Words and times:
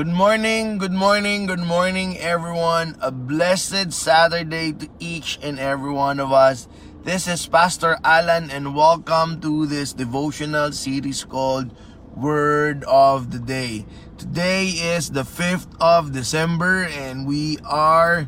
Good 0.00 0.16
morning, 0.16 0.78
good 0.78 0.96
morning, 0.96 1.44
good 1.44 1.60
morning, 1.60 2.16
everyone. 2.16 2.96
A 3.02 3.12
blessed 3.12 3.92
Saturday 3.92 4.72
to 4.72 4.88
each 4.98 5.38
and 5.42 5.60
every 5.60 5.92
one 5.92 6.18
of 6.20 6.32
us. 6.32 6.66
This 7.04 7.28
is 7.28 7.44
Pastor 7.46 7.98
Alan, 8.02 8.48
and 8.50 8.74
welcome 8.74 9.42
to 9.42 9.66
this 9.66 9.92
devotional 9.92 10.72
series 10.72 11.22
called 11.24 11.76
Word 12.16 12.82
of 12.84 13.30
the 13.30 13.38
Day. 13.38 13.84
Today 14.16 14.68
is 14.68 15.10
the 15.10 15.24
5th 15.28 15.68
of 15.82 16.12
December, 16.12 16.84
and 16.84 17.26
we 17.26 17.58
are 17.68 18.26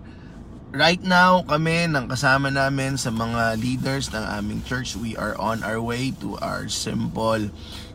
right 0.73 1.05
now 1.05 1.45
kami 1.45 1.85
ng 1.85 2.09
kasama 2.09 2.49
namin 2.49 2.97
sa 2.97 3.13
mga 3.13 3.61
leaders 3.61 4.09
ng 4.17 4.25
aming 4.25 4.65
church. 4.65 4.97
We 4.97 5.13
are 5.21 5.37
on 5.37 5.61
our 5.61 5.79
way 5.79 6.17
to 6.25 6.41
our 6.41 6.67
simple 6.73 7.53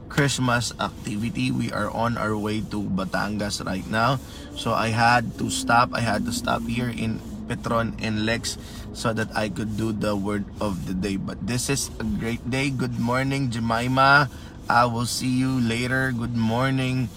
Christmas 0.08 0.72
activity. 0.78 1.50
We 1.50 1.74
are 1.74 1.90
on 1.90 2.22
our 2.22 2.38
way 2.38 2.62
to 2.70 2.86
Batangas 2.86 3.66
right 3.66 3.86
now. 3.90 4.22
So 4.54 4.78
I 4.78 4.94
had 4.94 5.42
to 5.42 5.50
stop. 5.50 5.90
I 5.92 6.06
had 6.06 6.24
to 6.30 6.34
stop 6.34 6.64
here 6.70 6.94
in 6.94 7.18
Petron 7.50 7.98
and 7.98 8.30
Lex 8.30 8.62
so 8.94 9.10
that 9.12 9.34
I 9.34 9.50
could 9.50 9.74
do 9.74 9.90
the 9.90 10.14
word 10.14 10.46
of 10.62 10.86
the 10.86 10.94
day. 10.94 11.18
But 11.18 11.42
this 11.50 11.74
is 11.74 11.90
a 11.98 12.06
great 12.06 12.46
day. 12.46 12.70
Good 12.70 13.02
morning, 13.02 13.50
Jemima. 13.50 14.30
I 14.70 14.86
will 14.86 15.10
see 15.10 15.34
you 15.34 15.58
later. 15.58 16.14
Good 16.14 16.38
morning, 16.38 17.10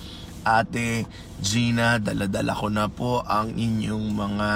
Ate 0.46 1.04
Gina. 1.44 2.00
Daladala 2.00 2.56
ko 2.56 2.72
na 2.72 2.86
po 2.88 3.20
ang 3.26 3.58
inyong 3.58 4.06
mga 4.14 4.48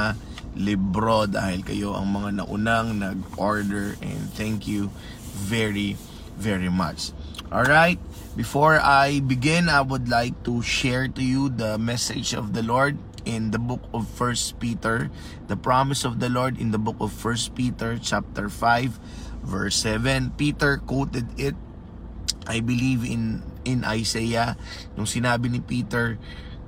libro 0.54 1.26
dahil 1.26 1.66
kayo 1.66 1.94
ang 1.98 2.14
mga 2.14 2.42
naunang 2.42 3.02
nag-order 3.02 3.98
and 4.00 4.30
thank 4.38 4.66
you 4.66 4.90
very, 5.34 5.98
very 6.38 6.70
much. 6.70 7.10
Alright, 7.50 7.98
before 8.34 8.78
I 8.82 9.20
begin, 9.22 9.68
I 9.68 9.82
would 9.82 10.08
like 10.08 10.34
to 10.46 10.62
share 10.62 11.06
to 11.06 11.22
you 11.22 11.50
the 11.50 11.78
message 11.78 12.34
of 12.34 12.54
the 12.54 12.62
Lord 12.62 12.98
in 13.24 13.50
the 13.50 13.58
book 13.60 13.82
of 13.92 14.06
First 14.08 14.58
Peter, 14.60 15.10
the 15.48 15.56
promise 15.56 16.04
of 16.04 16.20
the 16.20 16.28
Lord 16.28 16.60
in 16.60 16.70
the 16.70 16.80
book 16.80 16.96
of 17.00 17.12
First 17.12 17.54
Peter 17.54 17.98
chapter 18.00 18.48
5 18.48 19.44
verse 19.44 19.76
7. 19.76 20.32
Peter 20.36 20.80
quoted 20.80 21.28
it 21.36 21.54
I 22.44 22.60
believe 22.60 23.04
in 23.04 23.40
in 23.64 23.84
Isaiah 23.88 24.56
nung 24.96 25.08
sinabi 25.08 25.48
ni 25.48 25.60
Peter 25.64 26.20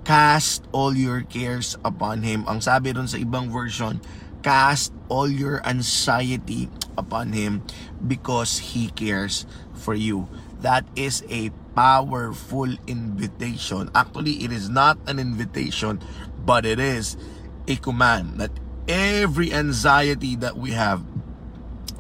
cast 0.07 0.63
all 0.71 0.95
your 0.95 1.27
cares 1.27 1.75
upon 1.83 2.23
him. 2.23 2.47
Ang 2.47 2.63
sabi 2.63 2.95
ron 2.95 3.11
sa 3.11 3.19
ibang 3.19 3.51
version, 3.51 3.99
cast 4.47 4.95
all 5.11 5.27
your 5.27 5.59
anxiety 5.67 6.71
upon 6.95 7.35
him 7.35 7.67
because 8.07 8.71
he 8.71 8.95
cares 8.95 9.51
for 9.75 9.99
you. 9.99 10.31
That 10.63 10.87
is 10.95 11.27
a 11.27 11.51
powerful 11.75 12.71
invitation. 12.87 13.91
Actually, 13.99 14.47
it 14.47 14.55
is 14.55 14.71
not 14.71 14.95
an 15.11 15.19
invitation, 15.19 15.99
but 16.47 16.63
it 16.63 16.79
is 16.79 17.19
a 17.67 17.75
command 17.75 18.39
that 18.39 18.55
every 18.87 19.51
anxiety 19.51 20.39
that 20.39 20.55
we 20.55 20.71
have 20.71 21.03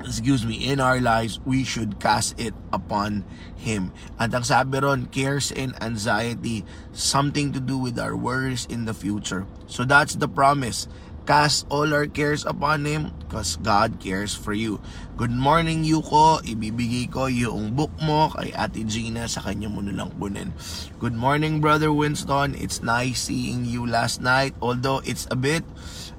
excuse 0.07 0.47
me, 0.47 0.55
in 0.71 0.79
our 0.79 1.03
lives, 1.03 1.43
we 1.45 1.67
should 1.67 1.99
cast 1.99 2.39
it 2.39 2.55
upon 2.73 3.27
Him. 3.59 3.91
At 4.23 4.31
ang 4.31 4.47
sabi 4.47 4.79
ron, 4.79 5.11
cares 5.11 5.51
and 5.51 5.75
anxiety, 5.83 6.63
something 6.95 7.51
to 7.53 7.61
do 7.61 7.77
with 7.77 7.99
our 7.99 8.15
worries 8.15 8.65
in 8.71 8.87
the 8.87 8.95
future. 8.95 9.45
So 9.67 9.83
that's 9.83 10.15
the 10.15 10.31
promise. 10.31 10.87
Cast 11.27 11.67
all 11.75 11.91
our 11.91 12.07
cares 12.07 12.47
upon 12.47 12.87
Him 12.87 13.11
because 13.27 13.59
God 13.59 13.99
cares 13.99 14.31
for 14.31 14.55
you. 14.55 14.79
Good 15.19 15.35
morning, 15.35 15.83
Yuko. 15.83 16.39
Ibibigay 16.47 17.11
ko 17.11 17.27
yung 17.27 17.75
book 17.75 17.91
mo 17.99 18.31
kay 18.31 18.55
Ate 18.55 18.87
Gina 18.87 19.27
sa 19.27 19.43
kanya 19.43 19.67
mo 19.67 19.83
nalang 19.83 20.15
kunin. 20.23 20.55
Good 21.03 21.19
morning, 21.19 21.59
Brother 21.59 21.91
Winston. 21.91 22.55
It's 22.55 22.79
nice 22.79 23.27
seeing 23.27 23.67
you 23.67 23.91
last 23.91 24.23
night. 24.23 24.55
Although 24.63 25.03
it's 25.03 25.27
a 25.27 25.35
bit 25.35 25.67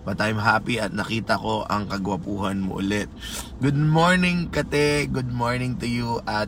But 0.08 0.24
I'm 0.24 0.40
happy 0.40 0.80
at 0.80 0.96
nakita 0.96 1.36
ko 1.36 1.68
ang 1.68 1.92
kagwapuhan 1.92 2.64
mo 2.64 2.80
ulit. 2.80 3.12
Good 3.60 3.76
morning, 3.76 4.48
Kate. 4.48 5.04
Good 5.12 5.36
morning 5.36 5.76
to 5.84 5.88
you 5.88 6.24
at 6.24 6.48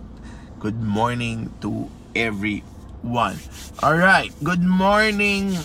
good 0.63 0.79
morning 0.79 1.51
to 1.59 1.91
everyone. 2.15 3.35
Alright, 3.83 4.31
good 4.47 4.63
morning, 4.63 5.59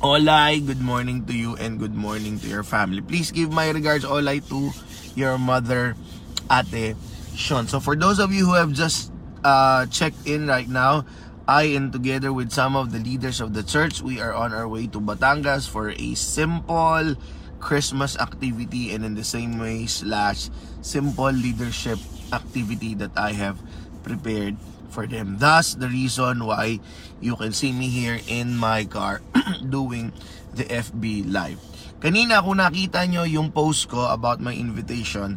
Olay. 0.00 0.64
Good 0.64 0.80
morning 0.80 1.28
to 1.28 1.36
you 1.36 1.60
and 1.60 1.76
good 1.76 1.92
morning 1.92 2.40
to 2.40 2.48
your 2.48 2.64
family. 2.64 3.04
Please 3.04 3.28
give 3.28 3.52
my 3.52 3.68
regards, 3.68 4.08
Olay, 4.08 4.40
to 4.48 4.72
your 5.12 5.36
mother, 5.36 6.00
Ate 6.48 6.96
Sean. 7.36 7.68
So 7.68 7.84
for 7.84 8.00
those 8.00 8.16
of 8.16 8.32
you 8.32 8.48
who 8.48 8.56
have 8.56 8.72
just 8.72 9.12
uh, 9.44 9.84
checked 9.92 10.24
in 10.24 10.48
right 10.48 10.68
now, 10.68 11.04
I 11.50 11.74
and 11.74 11.90
together 11.90 12.30
with 12.30 12.54
some 12.54 12.78
of 12.78 12.94
the 12.94 13.02
leaders 13.02 13.42
of 13.42 13.58
the 13.58 13.66
church, 13.66 14.06
we 14.06 14.22
are 14.22 14.30
on 14.30 14.54
our 14.54 14.70
way 14.70 14.86
to 14.94 15.02
Batangas 15.02 15.66
for 15.66 15.90
a 15.90 16.14
simple 16.14 17.18
Christmas 17.58 18.14
activity 18.22 18.94
and 18.94 19.02
in 19.02 19.18
the 19.18 19.26
same 19.26 19.58
way 19.58 19.90
slash 19.90 20.46
simple 20.78 21.34
leadership 21.34 21.98
activity 22.30 22.94
that 23.02 23.10
I 23.18 23.34
have 23.34 23.58
prepared 24.06 24.62
for 24.94 25.10
them. 25.10 25.42
Thus, 25.42 25.74
the 25.74 25.90
reason 25.90 26.46
why 26.46 26.78
you 27.18 27.34
can 27.34 27.50
see 27.50 27.74
me 27.74 27.90
here 27.90 28.22
in 28.30 28.54
my 28.54 28.86
car 28.86 29.18
doing 29.66 30.14
the 30.54 30.70
FB 30.70 31.34
Live. 31.34 31.58
Kanina 31.98 32.46
kung 32.46 32.62
nakita 32.62 33.02
nyo 33.10 33.26
yung 33.26 33.50
post 33.50 33.90
ko 33.90 34.06
about 34.06 34.38
my 34.38 34.54
invitation, 34.54 35.34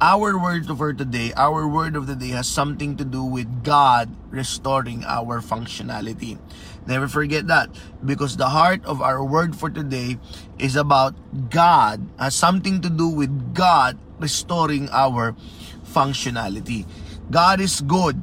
our 0.00 0.36
word 0.36 0.66
for 0.66 0.92
today, 0.92 1.32
our 1.36 1.66
word 1.66 1.96
of 1.96 2.06
the 2.06 2.16
day 2.16 2.36
has 2.36 2.46
something 2.46 2.96
to 2.96 3.04
do 3.04 3.24
with 3.24 3.48
God 3.64 4.12
restoring 4.28 5.04
our 5.04 5.40
functionality. 5.40 6.38
Never 6.86 7.08
forget 7.08 7.46
that 7.48 7.70
because 8.04 8.36
the 8.36 8.50
heart 8.52 8.84
of 8.84 9.00
our 9.00 9.24
word 9.24 9.56
for 9.56 9.70
today 9.70 10.18
is 10.58 10.76
about 10.76 11.16
God, 11.50 12.04
has 12.18 12.34
something 12.34 12.80
to 12.82 12.90
do 12.90 13.08
with 13.08 13.54
God 13.54 13.98
restoring 14.20 14.88
our 14.92 15.34
functionality. 15.84 16.86
God 17.30 17.60
is 17.60 17.80
good. 17.80 18.20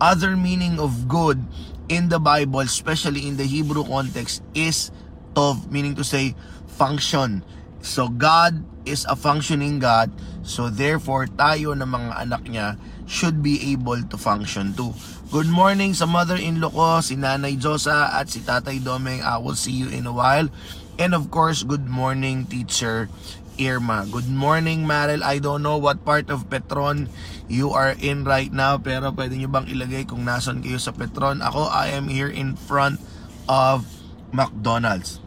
Other 0.00 0.36
meaning 0.36 0.78
of 0.78 1.08
good 1.08 1.40
in 1.88 2.10
the 2.10 2.20
Bible, 2.20 2.60
especially 2.60 3.26
in 3.26 3.36
the 3.36 3.44
Hebrew 3.44 3.84
context, 3.84 4.42
is 4.54 4.92
tov, 5.32 5.70
meaning 5.72 5.94
to 5.96 6.04
say 6.04 6.36
function. 6.66 7.42
So 7.80 8.08
God 8.08 8.64
is 8.84 9.06
a 9.08 9.16
functioning 9.16 9.78
God. 9.78 10.12
So 10.46 10.70
therefore, 10.70 11.26
tayo 11.26 11.74
na 11.74 11.84
mga 11.84 12.22
anak 12.22 12.46
niya 12.46 12.78
should 13.10 13.42
be 13.42 13.74
able 13.74 13.98
to 13.98 14.16
function 14.16 14.72
too. 14.78 14.94
Good 15.34 15.50
morning 15.50 15.90
sa 15.90 16.06
mother-in-law 16.06 16.70
ko, 16.70 17.02
si 17.02 17.18
Nanay 17.18 17.58
Josa 17.58 18.14
at 18.14 18.30
si 18.30 18.46
Tatay 18.46 18.78
Domeng. 18.78 19.26
I 19.26 19.42
will 19.42 19.58
see 19.58 19.74
you 19.74 19.90
in 19.90 20.06
a 20.06 20.14
while. 20.14 20.46
And 21.02 21.12
of 21.12 21.34
course, 21.34 21.66
good 21.66 21.90
morning 21.90 22.46
teacher 22.46 23.10
Irma. 23.58 24.06
Good 24.06 24.30
morning 24.30 24.86
Marel. 24.86 25.26
I 25.26 25.42
don't 25.42 25.66
know 25.66 25.82
what 25.82 26.06
part 26.06 26.30
of 26.30 26.46
Petron 26.46 27.10
you 27.50 27.74
are 27.74 27.98
in 27.98 28.22
right 28.22 28.52
now 28.52 28.78
pero 28.78 29.10
pwede 29.12 29.34
nyo 29.34 29.50
bang 29.50 29.66
ilagay 29.66 30.06
kung 30.06 30.22
nasan 30.22 30.62
kayo 30.62 30.78
sa 30.78 30.94
Petron. 30.94 31.42
Ako, 31.42 31.66
I 31.66 31.90
am 31.90 32.06
here 32.06 32.30
in 32.30 32.54
front 32.54 33.02
of 33.50 33.82
McDonald's. 34.30 35.25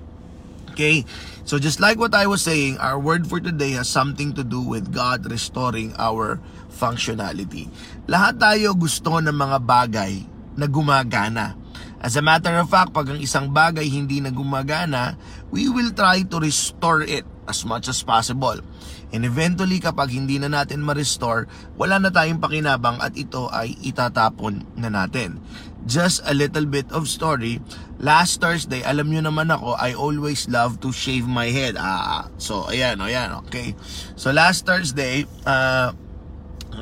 Okay? 0.79 1.03
So 1.43 1.59
just 1.59 1.83
like 1.83 1.99
what 1.99 2.15
I 2.15 2.23
was 2.23 2.39
saying, 2.39 2.79
our 2.79 2.95
word 2.95 3.27
for 3.27 3.43
today 3.43 3.75
has 3.75 3.91
something 3.91 4.31
to 4.39 4.47
do 4.47 4.63
with 4.63 4.95
God 4.95 5.27
restoring 5.27 5.91
our 5.99 6.39
functionality. 6.71 7.67
Lahat 8.07 8.39
tayo 8.39 8.79
gusto 8.79 9.19
ng 9.19 9.35
mga 9.35 9.59
bagay 9.59 10.23
na 10.55 10.71
gumagana. 10.71 11.59
As 11.99 12.15
a 12.15 12.23
matter 12.23 12.55
of 12.55 12.71
fact, 12.71 12.95
pag 12.95 13.11
ang 13.11 13.19
isang 13.19 13.51
bagay 13.51 13.91
hindi 13.91 14.23
na 14.23 14.31
gumagana, 14.31 15.19
we 15.51 15.67
will 15.67 15.91
try 15.91 16.23
to 16.23 16.39
restore 16.39 17.03
it 17.03 17.27
as 17.43 17.67
much 17.67 17.91
as 17.91 17.99
possible. 18.07 18.63
And 19.11 19.27
eventually, 19.27 19.83
kapag 19.83 20.15
hindi 20.15 20.39
na 20.39 20.47
natin 20.47 20.79
ma-restore, 20.79 21.51
wala 21.75 21.99
na 21.99 22.07
tayong 22.07 22.39
pakinabang 22.39 23.03
at 23.03 23.19
ito 23.19 23.51
ay 23.51 23.75
itatapon 23.83 24.63
na 24.79 24.87
natin. 24.87 25.43
Just 25.89 26.21
a 26.29 26.37
little 26.37 26.69
bit 26.69 26.85
of 26.93 27.09
story. 27.09 27.57
Last 27.97 28.37
Thursday, 28.37 28.85
alam 28.85 29.09
nyo 29.09 29.25
naman 29.25 29.49
ako, 29.49 29.73
I 29.73 29.97
always 29.97 30.45
love 30.45 30.77
to 30.85 30.93
shave 30.93 31.25
my 31.25 31.49
head. 31.49 31.81
Ah, 31.81 32.29
so, 32.37 32.69
ayan, 32.69 33.01
ayan, 33.01 33.33
okay. 33.41 33.73
So, 34.13 34.29
last 34.29 34.69
Thursday, 34.69 35.25
uh, 35.49 35.89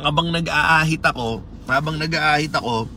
habang 0.04 0.36
nag-aahit 0.36 1.08
ako, 1.08 1.40
habang 1.72 1.96
nag-aahit 2.04 2.52
ako, 2.52 2.92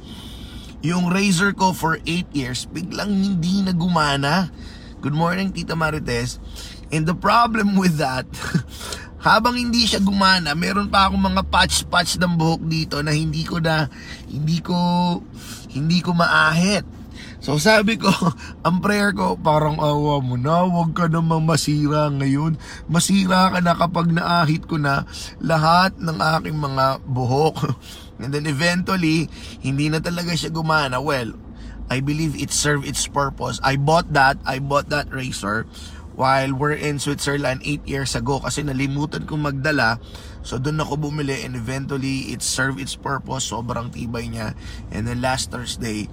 yung 0.82 1.14
razor 1.14 1.54
ko 1.54 1.70
for 1.70 2.02
8 2.02 2.34
years, 2.34 2.66
biglang 2.66 3.14
hindi 3.14 3.62
na 3.62 3.70
gumana. 3.70 4.50
Good 4.98 5.14
morning, 5.14 5.54
Tita 5.54 5.78
Marites. 5.78 6.42
And 6.90 7.06
the 7.06 7.14
problem 7.14 7.78
with 7.78 8.02
that, 8.02 8.26
habang 9.26 9.60
hindi 9.60 9.84
siya 9.84 10.00
gumana, 10.00 10.56
meron 10.56 10.88
pa 10.88 11.06
akong 11.08 11.20
mga 11.20 11.42
patch-patch 11.52 12.16
ng 12.18 12.34
buhok 12.40 12.62
dito 12.64 12.96
na 13.04 13.12
hindi 13.12 13.44
ko 13.44 13.60
na, 13.60 13.86
hindi 14.26 14.58
ko, 14.64 14.76
hindi 15.70 16.02
ko 16.02 16.12
maahit. 16.12 16.82
So 17.40 17.56
sabi 17.56 17.96
ko, 17.96 18.12
ang 18.66 18.84
prayer 18.84 19.16
ko, 19.16 19.38
parang 19.40 19.80
awa 19.80 20.20
mo 20.20 20.36
na, 20.36 20.66
huwag 20.68 20.92
ka 20.92 21.08
namang 21.08 21.48
masira 21.48 22.12
ngayon. 22.12 22.60
Masira 22.90 23.48
ka 23.48 23.58
na 23.64 23.72
kapag 23.72 24.12
naahit 24.12 24.68
ko 24.68 24.76
na 24.76 25.08
lahat 25.40 25.96
ng 25.96 26.18
aking 26.20 26.58
mga 26.60 27.00
buhok. 27.08 27.56
And 28.20 28.36
then 28.36 28.44
eventually, 28.44 29.32
hindi 29.64 29.88
na 29.88 30.04
talaga 30.04 30.36
siya 30.36 30.52
gumana. 30.52 31.00
Well, 31.00 31.32
I 31.88 32.04
believe 32.04 32.36
it 32.36 32.52
served 32.52 32.84
its 32.84 33.08
purpose. 33.08 33.56
I 33.64 33.80
bought 33.80 34.12
that, 34.12 34.36
I 34.44 34.60
bought 34.60 34.92
that 34.92 35.08
razor 35.08 35.64
while 36.20 36.52
we're 36.52 36.76
in 36.76 37.00
Switzerland 37.00 37.64
8 37.64 37.88
years 37.88 38.12
ago 38.12 38.44
kasi 38.44 38.60
nalimutan 38.60 39.24
kong 39.24 39.48
magdala. 39.48 39.96
So 40.44 40.60
doon 40.60 40.84
ako 40.84 41.08
bumili 41.08 41.40
and 41.48 41.56
eventually 41.56 42.28
it 42.36 42.44
served 42.44 42.76
its 42.76 42.92
purpose. 42.92 43.48
Sobrang 43.48 43.88
tibay 43.88 44.28
niya. 44.28 44.52
And 44.92 45.08
then 45.08 45.24
last 45.24 45.48
Thursday, 45.48 46.12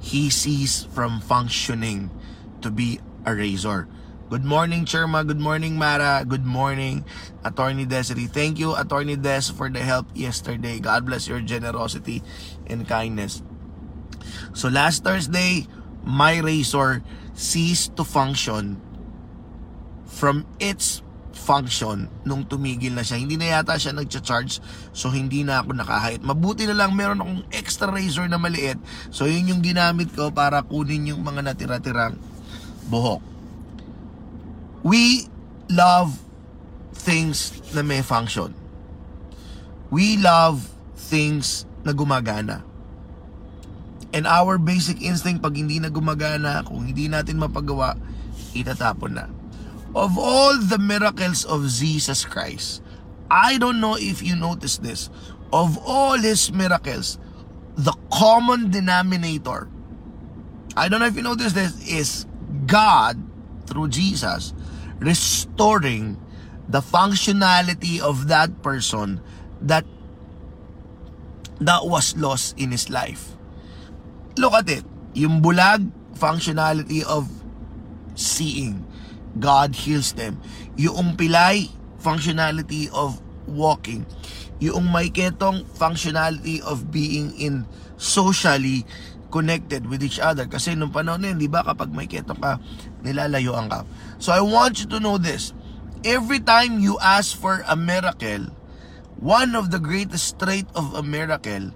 he 0.00 0.32
ceased 0.32 0.88
from 0.88 1.20
functioning 1.20 2.08
to 2.64 2.72
be 2.72 3.04
a 3.28 3.36
razor. 3.36 3.92
Good 4.32 4.48
morning, 4.48 4.88
Cherma. 4.88 5.20
Good 5.28 5.44
morning, 5.44 5.76
Mara. 5.76 6.24
Good 6.24 6.48
morning, 6.48 7.04
Attorney 7.44 7.84
Desiree. 7.84 8.32
Thank 8.32 8.56
you, 8.56 8.72
Attorney 8.72 9.20
Des, 9.20 9.52
for 9.52 9.68
the 9.68 9.84
help 9.84 10.08
yesterday. 10.16 10.80
God 10.80 11.04
bless 11.04 11.28
your 11.28 11.44
generosity 11.44 12.24
and 12.64 12.88
kindness. 12.88 13.44
So 14.56 14.72
last 14.72 15.04
Thursday, 15.04 15.68
my 16.00 16.40
razor 16.40 17.04
ceased 17.36 18.00
to 18.00 18.08
function 18.08 18.80
from 20.22 20.46
its 20.62 21.02
function 21.34 22.06
nung 22.22 22.46
tumigil 22.46 22.94
na 22.94 23.02
siya. 23.02 23.18
Hindi 23.18 23.34
na 23.34 23.58
yata 23.58 23.74
siya 23.74 23.90
nagcha-charge 23.90 24.62
so 24.94 25.10
hindi 25.10 25.42
na 25.42 25.58
ako 25.58 25.74
nakahit. 25.74 26.22
Mabuti 26.22 26.70
na 26.70 26.78
lang 26.78 26.94
meron 26.94 27.18
akong 27.18 27.42
extra 27.50 27.90
razor 27.90 28.30
na 28.30 28.38
maliit. 28.38 28.78
So 29.10 29.26
yun 29.26 29.50
yung 29.50 29.66
ginamit 29.66 30.14
ko 30.14 30.30
para 30.30 30.62
kunin 30.62 31.10
yung 31.10 31.26
mga 31.26 31.42
natira-tirang 31.50 32.14
buhok 32.86 33.32
we 34.82 35.30
love 35.70 36.18
things 36.92 37.54
na 37.72 37.80
may 37.80 38.02
function. 38.02 38.52
We 39.88 40.18
love 40.18 40.66
things 40.98 41.64
na 41.86 41.94
gumagana. 41.94 42.66
And 44.12 44.28
our 44.28 44.60
basic 44.60 45.00
instinct, 45.00 45.40
pag 45.40 45.56
hindi 45.56 45.80
na 45.80 45.88
gumagana, 45.88 46.66
kung 46.68 46.84
hindi 46.84 47.08
natin 47.08 47.40
mapagawa, 47.40 47.96
itatapon 48.52 49.12
na. 49.16 49.24
Of 49.94 50.16
all 50.16 50.56
the 50.56 50.78
miracles 50.78 51.44
of 51.44 51.68
Jesus 51.68 52.24
Christ, 52.24 52.82
I 53.30 53.58
don't 53.58 53.80
know 53.80 53.96
if 53.96 54.22
you 54.22 54.36
notice 54.36 54.78
this, 54.78 55.10
of 55.52 55.78
all 55.84 56.16
His 56.18 56.52
miracles, 56.52 57.18
the 57.76 57.92
common 58.12 58.70
denominator, 58.70 59.68
I 60.76 60.88
don't 60.88 61.00
know 61.00 61.06
if 61.06 61.16
you 61.16 61.22
notice 61.22 61.52
this, 61.52 61.76
is 61.86 62.26
God, 62.66 63.20
through 63.66 63.88
Jesus, 63.88 64.54
restoring 64.98 66.16
the 66.68 66.80
functionality 66.80 68.00
of 68.00 68.28
that 68.28 68.62
person 68.62 69.20
that 69.60 69.84
that 71.60 71.86
was 71.86 72.16
lost 72.16 72.58
in 72.58 72.72
his 72.72 72.90
life. 72.90 73.36
Look 74.36 74.52
at 74.52 74.68
it. 74.68 74.84
Yung 75.14 75.42
bulag, 75.42 75.90
functionality 76.16 77.04
of 77.04 77.28
seeing. 78.14 78.84
God 79.38 79.74
heals 79.74 80.12
them. 80.12 80.40
Yung 80.76 81.16
pilay, 81.16 81.68
functionality 82.00 82.92
of 82.92 83.20
walking. 83.48 84.04
Yung 84.62 84.92
may 84.92 85.10
ketong, 85.10 85.64
functionality 85.74 86.62
of 86.62 86.92
being 86.92 87.34
in 87.38 87.66
socially 87.96 88.84
connected 89.32 89.88
with 89.88 90.04
each 90.04 90.20
other. 90.20 90.44
Kasi 90.44 90.76
nung 90.76 90.92
panahon 90.92 91.24
na 91.24 91.32
yun, 91.32 91.40
di 91.40 91.48
ba, 91.48 91.64
kapag 91.64 91.88
may 91.90 92.04
keto 92.04 92.36
ka, 92.36 92.60
nilalayuan 93.00 93.66
ka. 93.72 93.88
So 94.20 94.30
I 94.30 94.44
want 94.44 94.84
you 94.84 94.86
to 94.92 95.00
know 95.00 95.16
this. 95.16 95.56
Every 96.04 96.42
time 96.42 96.82
you 96.82 97.00
ask 97.00 97.32
for 97.32 97.64
a 97.64 97.74
miracle, 97.78 98.52
one 99.22 99.54
of 99.54 99.70
the 99.70 99.78
greatest 99.78 100.36
trait 100.36 100.66
of 100.74 100.92
a 100.98 101.02
miracle 101.02 101.72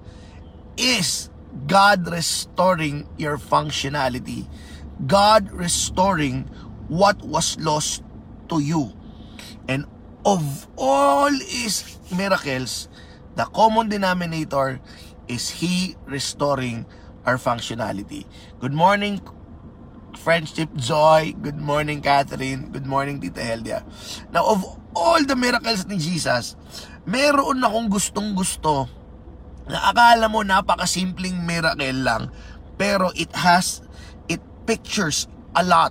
is 0.76 1.30
God 1.64 2.04
restoring 2.10 3.08
your 3.16 3.38
functionality. 3.38 4.44
God 5.06 5.48
restoring 5.54 6.50
what 6.88 7.18
was 7.22 7.58
lost 7.58 8.02
to 8.48 8.60
you. 8.60 8.92
And 9.68 9.86
of 10.24 10.68
all 10.78 11.30
His 11.30 11.98
miracles, 12.14 12.88
the 13.34 13.44
common 13.50 13.88
denominator 13.88 14.80
is 15.26 15.50
He 15.50 15.96
restoring 16.06 16.86
our 17.26 17.36
functionality. 17.36 18.24
Good 18.62 18.72
morning, 18.72 19.18
Friendship 20.14 20.70
Joy. 20.78 21.34
Good 21.42 21.58
morning, 21.58 22.00
Catherine. 22.00 22.70
Good 22.70 22.86
morning, 22.86 23.18
Tita 23.18 23.42
Heldia. 23.42 23.82
Now, 24.30 24.46
of 24.46 24.62
all 24.94 25.20
the 25.26 25.34
miracles 25.34 25.84
ni 25.90 25.98
Jesus, 25.98 26.54
meron 27.04 27.60
akong 27.66 27.90
gustong 27.90 28.32
gusto 28.38 28.86
na 29.66 29.90
akala 29.90 30.30
mo 30.30 30.46
napakasimpleng 30.46 31.42
miracle 31.42 32.06
lang, 32.06 32.30
pero 32.78 33.10
it 33.18 33.34
has, 33.34 33.82
it 34.30 34.38
pictures 34.64 35.26
a 35.58 35.66
lot 35.66 35.90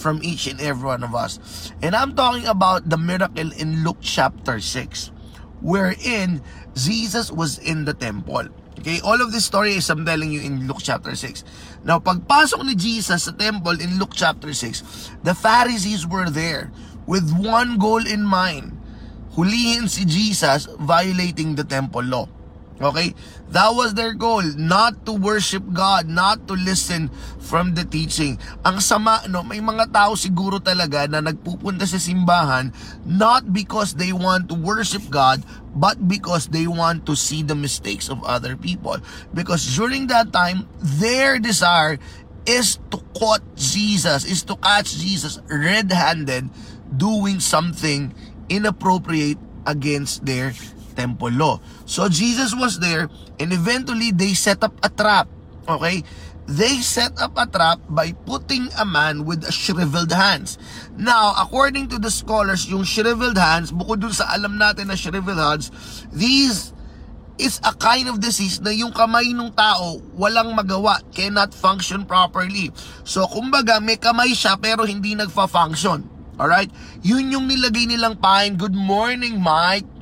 from 0.00 0.24
each 0.24 0.48
and 0.48 0.56
every 0.60 0.88
one 0.88 1.04
of 1.04 1.14
us. 1.14 1.38
And 1.84 1.94
I'm 1.94 2.16
talking 2.16 2.48
about 2.48 2.88
the 2.88 2.96
miracle 2.96 3.52
in 3.52 3.84
Luke 3.84 4.00
chapter 4.00 4.58
6, 4.58 5.12
wherein 5.60 6.40
Jesus 6.72 7.28
was 7.30 7.60
in 7.60 7.84
the 7.84 7.92
temple. 7.92 8.48
Okay, 8.80 9.04
all 9.04 9.20
of 9.20 9.28
this 9.28 9.44
story 9.44 9.76
is 9.76 9.92
I'm 9.92 10.08
telling 10.08 10.32
you 10.32 10.40
in 10.40 10.64
Luke 10.64 10.80
chapter 10.80 11.12
6. 11.12 11.44
Now, 11.84 12.00
pagpasok 12.00 12.64
ni 12.64 12.72
Jesus 12.72 13.28
sa 13.28 13.32
temple 13.36 13.76
in 13.76 14.00
Luke 14.00 14.16
chapter 14.16 14.56
6, 14.56 15.20
the 15.20 15.36
Pharisees 15.36 16.08
were 16.08 16.32
there 16.32 16.72
with 17.04 17.28
one 17.28 17.76
goal 17.76 18.00
in 18.00 18.24
mind. 18.24 18.72
Hulihin 19.36 19.84
si 19.84 20.08
Jesus 20.08 20.64
violating 20.80 21.60
the 21.60 21.64
temple 21.68 22.08
law. 22.08 22.26
Okay? 22.80 23.12
That 23.52 23.76
was 23.76 23.92
their 23.92 24.16
goal, 24.16 24.42
not 24.56 25.04
to 25.04 25.12
worship 25.12 25.62
God, 25.72 26.08
not 26.08 26.48
to 26.48 26.56
listen 26.56 27.12
from 27.38 27.76
the 27.76 27.84
teaching. 27.84 28.40
Ang 28.64 28.80
sama, 28.80 29.20
no, 29.28 29.44
may 29.44 29.60
mga 29.60 29.92
tao 29.92 30.16
siguro 30.16 30.56
talaga 30.58 31.04
na 31.04 31.20
nagpupunta 31.20 31.84
sa 31.84 32.00
simbahan 32.00 32.72
not 33.04 33.52
because 33.52 34.00
they 34.00 34.16
want 34.16 34.48
to 34.48 34.56
worship 34.56 35.04
God, 35.12 35.44
but 35.76 36.00
because 36.08 36.48
they 36.48 36.64
want 36.64 37.04
to 37.04 37.14
see 37.14 37.44
the 37.44 37.54
mistakes 37.58 38.08
of 38.08 38.24
other 38.24 38.56
people. 38.56 38.96
Because 39.36 39.62
during 39.76 40.08
that 40.08 40.32
time, 40.32 40.64
their 40.80 41.38
desire 41.38 42.00
is 42.48 42.80
to 42.88 42.98
caught 43.12 43.44
Jesus, 43.60 44.24
is 44.24 44.42
to 44.48 44.56
catch 44.56 44.96
Jesus 44.96 45.38
red-handed 45.52 46.48
doing 46.96 47.38
something 47.38 48.14
inappropriate 48.48 49.38
against 49.66 50.24
their 50.24 50.50
temple 50.94 51.32
law. 51.32 51.62
So 51.86 52.08
Jesus 52.08 52.54
was 52.54 52.78
there 52.78 53.08
and 53.38 53.52
eventually 53.52 54.10
they 54.10 54.34
set 54.34 54.62
up 54.62 54.74
a 54.82 54.90
trap. 54.90 55.28
Okay? 55.68 56.02
They 56.50 56.82
set 56.82 57.14
up 57.22 57.38
a 57.38 57.46
trap 57.46 57.78
by 57.86 58.10
putting 58.26 58.74
a 58.74 58.82
man 58.82 59.22
with 59.22 59.46
a 59.46 59.54
shriveled 59.54 60.10
hands. 60.10 60.58
Now, 60.98 61.30
according 61.38 61.94
to 61.94 62.02
the 62.02 62.10
scholars, 62.10 62.66
yung 62.66 62.82
shriveled 62.82 63.38
hands, 63.38 63.70
bukod 63.70 64.02
dun 64.02 64.10
sa 64.10 64.34
alam 64.34 64.58
natin 64.58 64.90
na 64.90 64.98
shriveled 64.98 65.38
hands, 65.38 65.70
these 66.10 66.74
is 67.38 67.62
a 67.62 67.72
kind 67.78 68.10
of 68.10 68.18
disease 68.18 68.58
na 68.60 68.74
yung 68.74 68.90
kamay 68.90 69.30
ng 69.32 69.54
tao 69.54 70.02
walang 70.18 70.52
magawa, 70.52 70.98
cannot 71.14 71.54
function 71.54 72.02
properly. 72.02 72.74
So, 73.06 73.30
kumbaga, 73.30 73.78
may 73.78 73.96
kamay 73.96 74.34
siya 74.34 74.58
pero 74.58 74.84
hindi 74.84 75.14
nagfa-function. 75.14 76.04
Alright? 76.40 76.72
Yun 77.04 77.30
yung 77.30 77.46
nilagay 77.46 77.88
nilang 77.88 78.18
pain. 78.18 78.56
Good 78.56 78.74
morning, 78.76 79.38
Mike. 79.38 79.99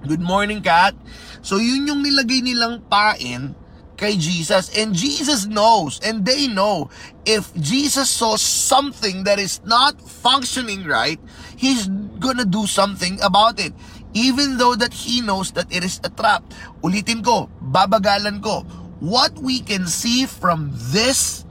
Good 0.00 0.24
morning, 0.24 0.64
Kat. 0.64 0.96
So, 1.44 1.60
yun 1.60 1.84
yung 1.84 2.00
nilagay 2.00 2.40
nilang 2.40 2.80
pain 2.88 3.52
kay 4.00 4.16
Jesus. 4.16 4.72
And 4.72 4.96
Jesus 4.96 5.44
knows, 5.44 6.00
and 6.00 6.24
they 6.24 6.48
know, 6.48 6.88
if 7.28 7.52
Jesus 7.60 8.08
saw 8.08 8.40
something 8.40 9.28
that 9.28 9.36
is 9.36 9.60
not 9.68 10.00
functioning 10.00 10.88
right, 10.88 11.20
He's 11.52 11.84
gonna 12.16 12.48
do 12.48 12.64
something 12.64 13.20
about 13.20 13.60
it. 13.60 13.76
Even 14.16 14.56
though 14.56 14.72
that 14.72 14.96
He 14.96 15.20
knows 15.20 15.52
that 15.52 15.68
it 15.68 15.84
is 15.84 16.00
a 16.00 16.08
trap. 16.08 16.48
Ulitin 16.80 17.20
ko, 17.20 17.52
babagalan 17.60 18.40
ko. 18.40 18.64
What 19.04 19.36
we 19.36 19.60
can 19.60 19.84
see 19.84 20.24
from 20.24 20.72
this 20.96 21.44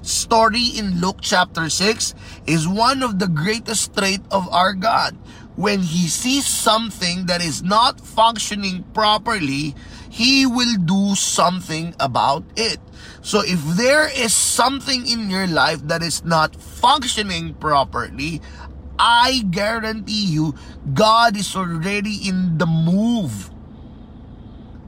story 0.00 0.72
in 0.72 1.04
Luke 1.04 1.20
chapter 1.20 1.68
6 1.68 2.16
is 2.48 2.64
one 2.64 3.04
of 3.04 3.20
the 3.20 3.28
greatest 3.28 3.92
trait 3.92 4.24
of 4.32 4.48
our 4.48 4.72
God 4.72 5.12
when 5.60 5.84
he 5.84 6.08
sees 6.08 6.48
something 6.48 7.28
that 7.28 7.44
is 7.44 7.60
not 7.60 8.00
functioning 8.00 8.80
properly, 8.96 9.76
he 10.08 10.48
will 10.48 10.80
do 10.88 11.12
something 11.12 11.92
about 12.00 12.40
it. 12.56 12.80
So 13.20 13.44
if 13.44 13.60
there 13.76 14.08
is 14.08 14.32
something 14.32 15.04
in 15.04 15.28
your 15.28 15.44
life 15.46 15.84
that 15.84 16.00
is 16.00 16.24
not 16.24 16.56
functioning 16.56 17.52
properly, 17.60 18.40
I 18.96 19.44
guarantee 19.52 20.32
you, 20.32 20.56
God 20.96 21.36
is 21.36 21.52
already 21.52 22.24
in 22.24 22.56
the 22.56 22.64
move 22.64 23.52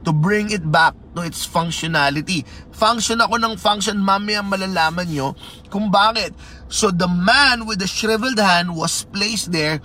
to 0.05 0.11
bring 0.11 0.49
it 0.49 0.65
back 0.73 0.97
to 1.13 1.21
its 1.21 1.45
functionality. 1.45 2.49
Function 2.73 3.21
ako 3.21 3.37
ng 3.37 3.61
function, 3.61 4.01
mamaya 4.01 4.41
malalaman 4.41 5.05
nyo 5.05 5.37
kung 5.69 5.93
bakit. 5.93 6.33
So 6.65 6.89
the 6.89 7.07
man 7.07 7.69
with 7.69 7.77
the 7.77 7.87
shriveled 7.87 8.41
hand 8.41 8.73
was 8.73 9.05
placed 9.13 9.53
there 9.53 9.77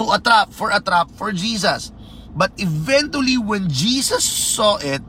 to 0.00 0.08
a 0.10 0.18
trap, 0.18 0.50
for 0.56 0.72
a 0.72 0.80
trap 0.80 1.12
for 1.14 1.30
Jesus. 1.30 1.92
But 2.32 2.56
eventually, 2.56 3.36
when 3.36 3.68
Jesus 3.68 4.24
saw 4.24 4.80
it, 4.80 5.04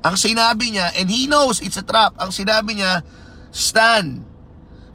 Ang 0.00 0.16
sinabi 0.16 0.72
niya, 0.72 0.96
and 0.96 1.12
he 1.12 1.28
knows 1.28 1.60
it's 1.60 1.76
a 1.76 1.84
trap, 1.84 2.16
ang 2.16 2.32
sinabi 2.32 2.80
niya, 2.80 3.04
stand. 3.52 4.24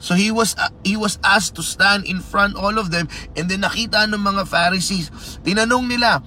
So 0.02 0.18
he 0.18 0.34
was 0.34 0.58
uh, 0.58 0.74
he 0.82 0.98
was 0.98 1.22
asked 1.24 1.56
to 1.56 1.64
stand 1.64 2.04
in 2.10 2.20
front 2.20 2.60
all 2.60 2.76
of 2.78 2.92
them 2.92 3.08
and 3.34 3.48
then 3.48 3.64
nakita 3.64 4.06
ng 4.12 4.22
mga 4.22 4.44
Pharisees. 4.44 5.08
Tinanong 5.42 5.88
nila, 5.88 6.20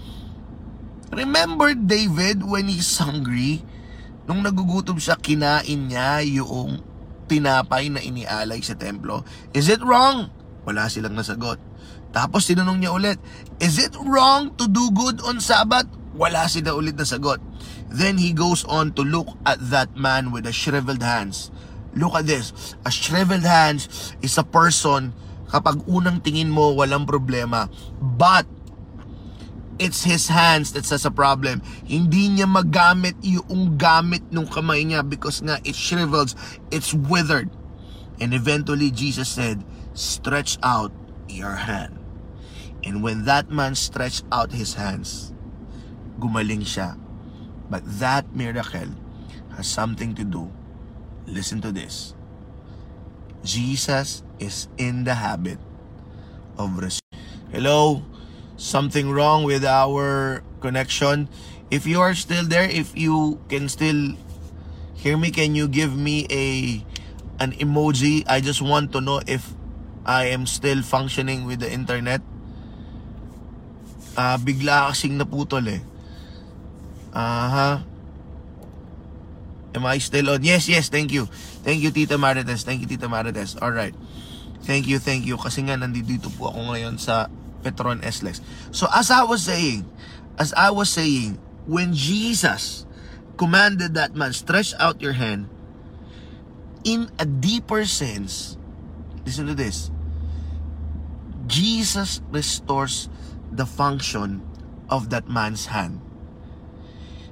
Remember 1.12 1.72
David 1.76 2.42
when 2.44 2.68
he's 2.70 2.96
hungry? 2.96 3.64
Nung 4.28 4.44
nagugutom 4.44 5.00
siya, 5.00 5.16
kinain 5.16 5.88
niya 5.88 6.20
yung 6.20 6.84
tinapay 7.28 7.88
na 7.88 8.00
inialay 8.00 8.60
sa 8.60 8.76
templo. 8.76 9.24
Is 9.56 9.72
it 9.72 9.80
wrong? 9.80 10.28
Wala 10.68 10.88
silang 10.92 11.16
nasagot. 11.16 11.67
Tapos 12.12 12.48
tinanong 12.48 12.78
niya 12.80 12.92
ulit, 12.94 13.18
Is 13.58 13.74
it 13.82 13.90
wrong 13.98 14.54
to 14.54 14.70
do 14.70 14.94
good 14.94 15.18
on 15.26 15.42
Sabbath? 15.42 15.90
Wala 16.14 16.46
sila 16.46 16.78
ulit 16.78 16.94
nasagot. 16.94 17.42
Then 17.90 18.18
he 18.22 18.30
goes 18.30 18.62
on 18.70 18.94
to 18.94 19.02
look 19.02 19.26
at 19.42 19.58
that 19.74 19.98
man 19.98 20.30
with 20.30 20.46
the 20.46 20.54
shriveled 20.54 21.02
hands. 21.02 21.50
Look 21.98 22.14
at 22.14 22.30
this. 22.30 22.54
A 22.86 22.90
shriveled 22.90 23.42
hands 23.42 24.14
is 24.22 24.38
a 24.38 24.46
person 24.46 25.10
kapag 25.50 25.82
unang 25.90 26.22
tingin 26.22 26.54
mo 26.54 26.70
walang 26.76 27.08
problema. 27.08 27.66
But 27.98 28.46
it's 29.82 30.06
his 30.06 30.30
hands 30.30 30.70
that's 30.70 30.94
a 30.94 31.10
problem. 31.10 31.62
Hindi 31.82 32.30
niya 32.30 32.46
magamit 32.46 33.18
yung 33.26 33.74
gamit 33.74 34.22
ng 34.30 34.46
kamay 34.46 34.86
niya 34.86 35.02
because 35.02 35.42
nga 35.42 35.58
it 35.66 35.74
shrivels, 35.74 36.38
it's 36.70 36.94
withered. 36.94 37.50
And 38.22 38.34
eventually 38.34 38.90
Jesus 38.90 39.30
said, 39.30 39.62
stretch 39.94 40.58
out 40.62 40.94
your 41.26 41.58
hand. 41.58 41.97
And 42.84 43.02
when 43.02 43.24
that 43.24 43.50
man 43.50 43.74
stretched 43.74 44.24
out 44.30 44.52
his 44.52 44.74
hands, 44.74 45.32
gumaling 46.18 46.62
siya. 46.62 46.98
But 47.70 47.82
that 47.98 48.34
miracle 48.34 48.94
has 49.56 49.66
something 49.66 50.14
to 50.14 50.24
do. 50.24 50.50
Listen 51.26 51.60
to 51.60 51.72
this. 51.72 52.14
Jesus 53.44 54.22
is 54.38 54.68
in 54.78 55.04
the 55.04 55.14
habit 55.14 55.58
of 56.58 56.74
Hello? 57.52 58.02
Something 58.56 59.10
wrong 59.10 59.44
with 59.44 59.64
our 59.64 60.42
connection? 60.60 61.28
If 61.70 61.86
you 61.86 62.00
are 62.00 62.14
still 62.14 62.44
there, 62.44 62.64
if 62.64 62.96
you 62.96 63.38
can 63.48 63.68
still 63.68 64.16
hear 64.94 65.16
me, 65.16 65.30
can 65.30 65.54
you 65.54 65.68
give 65.68 65.94
me 65.94 66.26
a 66.30 66.82
an 67.38 67.52
emoji? 67.60 68.24
I 68.26 68.40
just 68.40 68.60
want 68.60 68.90
to 68.92 69.00
know 69.00 69.20
if 69.26 69.54
I 70.04 70.32
am 70.34 70.46
still 70.46 70.82
functioning 70.82 71.44
with 71.46 71.60
the 71.60 71.70
internet. 71.70 72.22
Ah, 74.18 74.34
bigla 74.34 74.90
kasing 74.90 75.14
naputol 75.14 75.62
eh. 75.70 75.78
Aha. 77.14 77.86
Am 79.78 79.84
I 79.86 80.02
still 80.02 80.34
on? 80.34 80.42
Yes, 80.42 80.66
yes, 80.66 80.90
thank 80.90 81.14
you. 81.14 81.30
Thank 81.62 81.86
you, 81.86 81.94
Tita 81.94 82.18
Marites. 82.18 82.66
Thank 82.66 82.82
you, 82.82 82.90
Tita 82.90 83.06
Marites. 83.06 83.54
All 83.62 83.70
right. 83.70 83.94
Thank 84.66 84.90
you, 84.90 84.98
thank 84.98 85.22
you. 85.22 85.38
Kasi 85.38 85.62
nga, 85.70 85.78
nandito 85.78 86.34
po 86.34 86.50
ako 86.50 86.74
ngayon 86.74 86.98
sa 86.98 87.30
Petron 87.62 88.02
SLEX. 88.02 88.42
So, 88.74 88.90
as 88.90 89.14
I 89.14 89.22
was 89.22 89.46
saying, 89.46 89.86
as 90.34 90.50
I 90.58 90.74
was 90.74 90.90
saying, 90.90 91.38
when 91.70 91.94
Jesus 91.94 92.90
commanded 93.38 93.94
that 93.94 94.18
man, 94.18 94.34
stretch 94.34 94.74
out 94.82 94.98
your 94.98 95.14
hand, 95.14 95.46
in 96.82 97.06
a 97.22 97.26
deeper 97.26 97.86
sense, 97.86 98.58
listen 99.22 99.46
to 99.46 99.54
this, 99.54 99.94
Jesus 101.46 102.18
restores 102.34 103.06
the 103.52 103.66
function 103.66 104.42
of 104.88 105.10
that 105.10 105.28
man's 105.28 105.68
hand. 105.68 106.00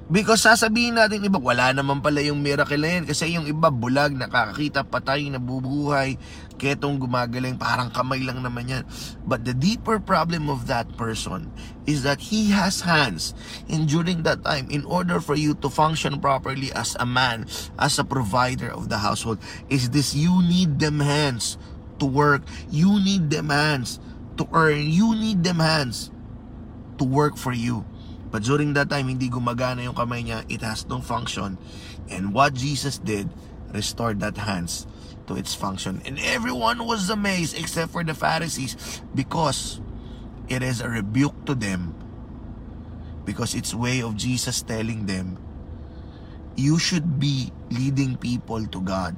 Because 0.07 0.47
sasabihin 0.47 0.95
natin 0.95 1.27
iba, 1.27 1.35
wala 1.35 1.75
naman 1.75 1.99
pala 1.99 2.23
yung 2.23 2.39
miracle 2.39 2.79
na 2.79 2.95
yan. 2.95 3.03
Kasi 3.03 3.35
yung 3.35 3.43
iba, 3.43 3.67
bulag, 3.67 4.15
nakakakita, 4.15 4.87
patay, 4.87 5.27
nabubuhay, 5.27 6.15
ketong 6.55 6.95
gumagaling, 6.95 7.59
parang 7.59 7.91
kamay 7.91 8.23
lang 8.23 8.39
naman 8.39 8.71
yan. 8.71 8.83
But 9.27 9.43
the 9.43 9.51
deeper 9.51 9.99
problem 9.99 10.47
of 10.47 10.63
that 10.71 10.87
person 10.95 11.51
is 11.83 12.07
that 12.07 12.23
he 12.23 12.55
has 12.55 12.87
hands. 12.87 13.35
And 13.67 13.83
during 13.83 14.23
that 14.23 14.47
time, 14.47 14.71
in 14.71 14.87
order 14.87 15.19
for 15.19 15.35
you 15.35 15.59
to 15.59 15.67
function 15.67 16.23
properly 16.23 16.71
as 16.71 16.95
a 17.03 17.05
man, 17.05 17.43
as 17.75 17.99
a 17.99 18.07
provider 18.07 18.71
of 18.71 18.87
the 18.87 19.03
household, 19.03 19.43
is 19.67 19.91
this 19.91 20.15
you 20.15 20.39
need 20.39 20.79
them 20.79 21.03
hands 21.03 21.59
to 21.99 22.07
work. 22.07 22.47
You 22.71 23.03
need 23.03 23.27
them 23.27 23.51
hands 23.51 23.99
to 24.37 24.47
earn. 24.53 24.89
You 24.89 25.15
need 25.15 25.43
them 25.43 25.59
hands 25.59 26.11
to 26.97 27.03
work 27.03 27.37
for 27.37 27.53
you. 27.53 27.85
But 28.31 28.43
during 28.43 28.73
that 28.73 28.89
time, 28.89 29.07
hindi 29.07 29.29
gumagana 29.29 29.83
yung 29.83 29.95
kamay 29.95 30.27
niya. 30.27 30.43
It 30.51 30.61
has 30.61 30.85
no 30.87 30.99
function. 30.99 31.57
And 32.09 32.33
what 32.33 32.53
Jesus 32.53 32.97
did, 32.97 33.29
restored 33.73 34.19
that 34.19 34.37
hands 34.37 34.87
to 35.27 35.35
its 35.35 35.53
function. 35.53 36.01
And 36.05 36.19
everyone 36.19 36.85
was 36.85 37.09
amazed 37.09 37.57
except 37.57 37.91
for 37.91 38.03
the 38.03 38.13
Pharisees 38.13 39.01
because 39.15 39.79
it 40.47 40.63
is 40.63 40.79
a 40.81 40.89
rebuke 40.89 41.45
to 41.45 41.55
them 41.55 41.95
because 43.27 43.53
it's 43.53 43.75
way 43.75 44.01
of 44.01 44.15
Jesus 44.15 44.63
telling 44.63 45.05
them 45.05 45.37
you 46.55 46.79
should 46.79 47.19
be 47.19 47.51
leading 47.69 48.15
people 48.17 48.65
to 48.65 48.81
God. 48.81 49.15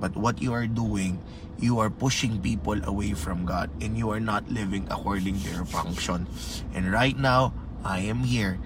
But 0.00 0.16
what 0.16 0.40
you 0.40 0.52
are 0.52 0.66
doing, 0.66 1.20
you 1.60 1.78
are 1.78 1.92
pushing 1.92 2.40
people 2.40 2.80
away 2.88 3.12
from 3.12 3.44
God 3.44 3.68
and 3.84 3.96
you 3.96 4.08
are 4.10 4.20
not 4.20 4.48
living 4.48 4.88
according 4.90 5.38
to 5.44 5.48
your 5.52 5.68
function. 5.68 6.26
And 6.72 6.90
right 6.90 7.16
now, 7.16 7.52
I 7.84 8.00
am 8.08 8.24
here 8.24 8.58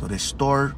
to 0.00 0.08
restore 0.08 0.74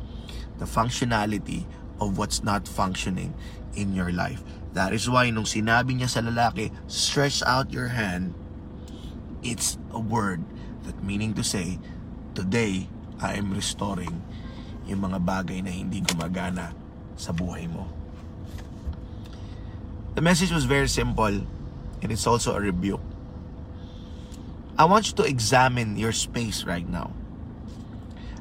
the 0.59 0.67
functionality 0.67 1.65
of 2.03 2.19
what's 2.19 2.43
not 2.43 2.67
functioning 2.67 3.35
in 3.75 3.95
your 3.95 4.11
life. 4.11 4.43
That 4.75 4.93
is 4.93 5.07
why 5.07 5.31
nung 5.31 5.47
sinabi 5.47 5.99
niya 5.99 6.11
sa 6.11 6.21
lalaki, 6.27 6.75
stretch 6.91 7.43
out 7.47 7.71
your 7.71 7.95
hand, 7.95 8.35
it's 9.43 9.79
a 9.95 10.03
word 10.03 10.43
that 10.85 10.99
meaning 11.07 11.35
to 11.39 11.47
say, 11.47 11.79
today, 12.35 12.91
I 13.23 13.39
am 13.39 13.55
restoring 13.55 14.23
yung 14.91 15.07
mga 15.07 15.23
bagay 15.23 15.63
na 15.63 15.71
hindi 15.71 16.03
gumagana 16.03 16.75
sa 17.15 17.31
buhay 17.31 17.71
mo. 17.71 17.87
The 20.19 20.25
message 20.25 20.51
was 20.51 20.67
very 20.67 20.91
simple 20.91 21.47
and 22.03 22.13
it's 22.13 22.27
also 22.27 22.57
a 22.57 22.61
rebuke. 22.61 23.01
I 24.79 24.85
want 24.85 25.09
you 25.09 25.15
to 25.21 25.25
examine 25.25 25.97
your 25.97 26.13
space 26.13 26.65
right 26.65 26.89
now. 26.89 27.13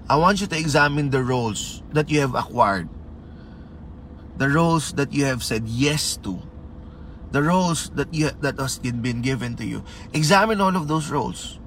I 0.09 0.15
want 0.15 0.41
you 0.41 0.47
to 0.47 0.57
examine 0.57 1.11
the 1.11 1.21
roles 1.21 1.83
that 1.91 2.09
you 2.09 2.21
have 2.21 2.33
acquired. 2.33 2.89
The 4.37 4.49
roles 4.49 4.93
that 4.93 5.13
you 5.13 5.25
have 5.25 5.43
said 5.43 5.67
yes 5.67 6.17
to. 6.23 6.39
The 7.31 7.43
roles 7.43 7.91
that 7.91 8.13
you 8.13 8.31
that 8.41 8.57
has 8.57 8.79
been 8.79 9.21
given 9.21 9.53
to 9.57 9.65
you. 9.65 9.83
Examine 10.13 10.61
all 10.61 10.73
of 10.73 10.87
those 10.87 11.11
roles. 11.11 11.59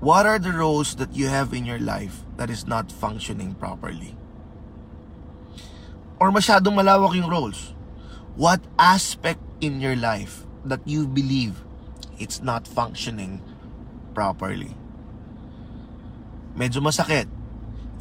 What 0.00 0.26
are 0.26 0.38
the 0.38 0.52
roles 0.52 0.94
that 0.96 1.14
you 1.14 1.26
have 1.26 1.54
in 1.54 1.64
your 1.64 1.78
life 1.78 2.26
that 2.36 2.50
is 2.50 2.66
not 2.66 2.92
functioning 2.92 3.54
properly? 3.54 4.18
Or 6.20 6.30
masyadong 6.30 6.74
malawak 6.74 7.14
yung 7.14 7.30
roles? 7.30 7.77
What 8.38 8.62
aspect 8.78 9.42
in 9.58 9.82
your 9.82 9.98
life 9.98 10.46
that 10.62 10.86
you 10.86 11.10
believe 11.10 11.58
it's 12.22 12.38
not 12.38 12.70
functioning 12.70 13.42
properly? 14.14 14.78
medyo 16.58 16.82
masakit. 16.82 17.30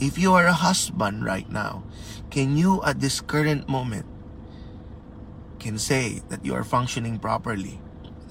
If 0.01 0.17
you 0.17 0.34
are 0.34 0.50
a 0.50 0.53
husband 0.53 1.22
right 1.22 1.46
now, 1.46 1.86
can 2.34 2.58
you 2.58 2.82
at 2.82 3.01
this 3.01 3.22
current 3.22 3.70
moment 3.70 4.06
can 5.62 5.77
say 5.77 6.22
that 6.29 6.46
you 6.46 6.53
are 6.58 6.65
functioning 6.65 7.17
properly 7.22 7.77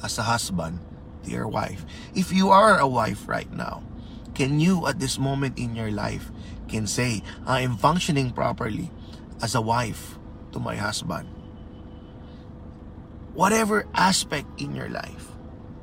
as 0.03 0.19
a 0.19 0.27
husband 0.27 0.83
to 1.23 1.31
your 1.31 1.47
wife? 1.47 1.87
If 2.15 2.35
you 2.35 2.51
are 2.51 2.79
a 2.79 2.87
wife 2.91 3.31
right 3.31 3.51
now, 3.51 3.87
can 4.35 4.59
you 4.59 4.87
at 4.87 4.99
this 4.99 5.19
moment 5.19 5.59
in 5.59 5.75
your 5.75 5.91
life 5.95 6.31
can 6.67 6.87
say, 6.87 7.23
I 7.47 7.63
am 7.63 7.79
functioning 7.79 8.31
properly 8.31 8.91
as 9.43 9.55
a 9.55 9.63
wife 9.63 10.19
to 10.55 10.59
my 10.59 10.75
husband? 10.75 11.36
Whatever 13.37 13.85
aspect 13.93 14.49
in 14.57 14.73
your 14.73 14.89
life, 14.89 15.29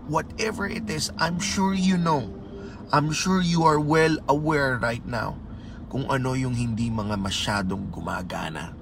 whatever 0.10 0.66
it 0.66 0.90
is, 0.90 1.14
I'm 1.22 1.38
sure 1.38 1.74
you 1.74 2.02
know 2.02 2.44
I'm 2.94 3.10
sure 3.10 3.42
you 3.42 3.66
are 3.66 3.82
well 3.82 4.22
aware 4.30 4.78
right 4.78 5.02
now 5.02 5.42
kung 5.90 6.06
ano 6.14 6.38
yung 6.38 6.54
hindi 6.54 6.94
mga 6.94 7.18
masyadong 7.18 7.90
gumagana. 7.90 8.78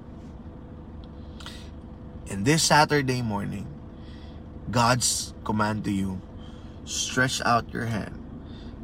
And 2.28 2.44
this 2.44 2.68
Saturday 2.68 3.24
morning, 3.24 3.64
God's 4.68 5.32
command 5.48 5.88
to 5.88 5.92
you, 5.96 6.20
stretch 6.84 7.40
out 7.40 7.72
your 7.72 7.88
hand 7.88 8.20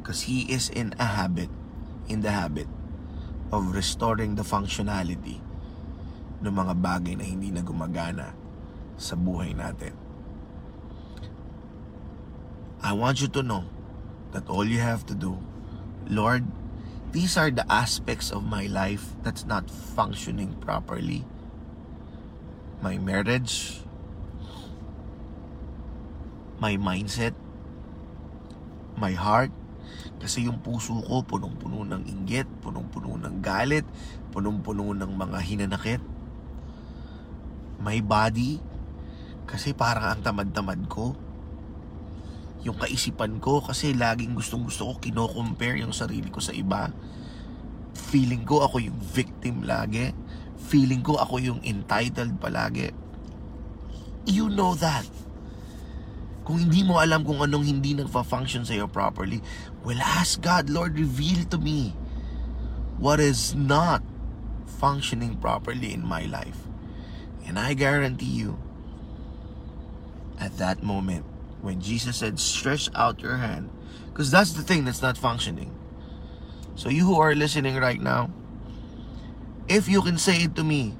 because 0.01 0.25
He 0.25 0.49
is 0.49 0.73
in 0.73 0.97
a 0.97 1.05
habit, 1.05 1.53
in 2.09 2.25
the 2.25 2.33
habit 2.33 2.65
of 3.53 3.77
restoring 3.77 4.33
the 4.33 4.45
functionality 4.45 5.45
ng 6.41 6.53
mga 6.53 6.73
bagay 6.73 7.21
na 7.21 7.25
hindi 7.25 7.53
na 7.53 7.61
gumagana 7.61 8.38
sa 8.99 9.15
buhay 9.15 9.55
natin. 9.55 9.95
I 12.83 12.91
want 12.95 13.23
you 13.23 13.31
to 13.31 13.41
know 13.43 13.67
that 14.31 14.47
all 14.47 14.67
you 14.67 14.79
have 14.79 15.07
to 15.07 15.15
do, 15.15 15.39
Lord, 16.07 16.47
these 17.11 17.35
are 17.35 17.49
the 17.49 17.65
aspects 17.71 18.29
of 18.29 18.45
my 18.45 18.69
life 18.69 19.17
that's 19.25 19.43
not 19.47 19.67
functioning 19.71 20.53
properly. 20.61 21.25
My 22.79 23.01
marriage, 23.01 23.81
my 26.59 26.77
mindset, 26.77 27.33
my 28.95 29.11
heart, 29.15 29.51
kasi 30.19 30.47
yung 30.47 30.59
puso 30.59 30.99
ko 31.03 31.23
punong-puno 31.23 31.87
ng 31.87 32.03
inggit, 32.07 32.47
punong-puno 32.59 33.15
ng 33.19 33.39
galit, 33.39 33.87
punong-puno 34.35 34.91
ng 34.95 35.11
mga 35.15 35.39
hinanakit. 35.43 36.03
My 37.79 38.03
body, 38.03 38.59
kasi 39.49 39.73
parang 39.73 40.13
ang 40.13 40.21
tamad-tamad 40.21 40.85
ko. 40.85 41.17
Yung 42.61 42.77
kaisipan 42.77 43.41
ko, 43.41 43.65
kasi 43.65 43.97
laging 43.97 44.37
gustong-gusto 44.37 44.85
ko 44.85 44.93
kino-compare 45.01 45.81
yung 45.81 45.89
sarili 45.89 46.29
ko 46.29 46.37
sa 46.37 46.53
iba. 46.53 46.93
Feeling 48.13 48.45
ko 48.45 48.61
ako 48.61 48.77
yung 48.77 48.99
victim 49.01 49.65
lagi. 49.65 50.13
Feeling 50.69 51.01
ko 51.01 51.17
ako 51.17 51.41
yung 51.41 51.59
entitled 51.65 52.37
palagi. 52.37 52.93
You 54.29 54.53
know 54.53 54.77
that. 54.77 55.09
Kung 56.45 56.61
hindi 56.61 56.85
mo 56.85 57.01
alam 57.01 57.25
kung 57.25 57.41
anong 57.41 57.65
hindi 57.65 57.97
nagfa-function 57.97 58.69
sa'yo 58.69 58.85
properly, 58.85 59.41
well, 59.81 59.97
ask 59.97 60.37
God, 60.45 60.69
Lord, 60.69 60.93
reveal 60.93 61.49
to 61.49 61.57
me 61.57 61.97
what 63.01 63.17
is 63.17 63.57
not 63.57 64.05
functioning 64.77 65.41
properly 65.41 65.89
in 65.89 66.05
my 66.05 66.29
life. 66.29 66.69
And 67.49 67.57
I 67.57 67.73
guarantee 67.73 68.45
you, 68.45 68.68
at 70.39 70.57
that 70.57 70.83
moment, 70.83 71.25
when 71.61 71.81
Jesus 71.81 72.17
said, 72.17 72.39
stretch 72.39 72.89
out 72.95 73.21
your 73.21 73.37
hand, 73.37 73.69
because 74.11 74.31
that's 74.31 74.53
the 74.53 74.63
thing 74.63 74.85
that's 74.85 75.01
not 75.01 75.17
functioning. 75.17 75.75
So 76.75 76.89
you 76.89 77.05
who 77.05 77.19
are 77.19 77.35
listening 77.35 77.75
right 77.75 77.99
now, 77.99 78.31
if 79.67 79.87
you 79.87 80.01
can 80.01 80.17
say 80.17 80.43
it 80.43 80.55
to 80.55 80.63
me, 80.63 80.95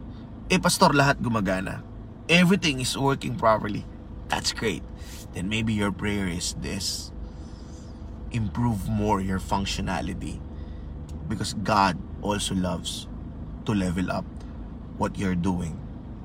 eh 0.51 0.60
pastor, 0.60 0.91
lahat 0.91 1.24
gumagana. 1.24 1.84
Everything 2.29 2.79
is 2.79 2.98
working 2.98 3.34
properly. 3.34 3.86
That's 4.29 4.53
great 4.53 4.84
then 5.34 5.50
maybe 5.50 5.74
your 5.74 5.91
prayer 5.91 6.27
is 6.27 6.55
this 6.62 7.12
improve 8.31 8.89
more 8.89 9.22
your 9.22 9.39
functionality 9.39 10.38
because 11.27 11.53
God 11.53 11.98
also 12.22 12.53
loves 12.53 13.08
to 13.65 13.74
level 13.74 14.12
up 14.12 14.25
what 14.98 15.17
you're 15.17 15.38
doing 15.38 15.77